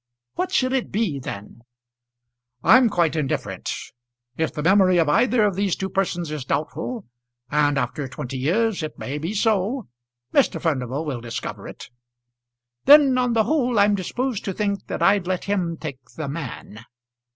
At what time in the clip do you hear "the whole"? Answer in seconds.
13.33-13.77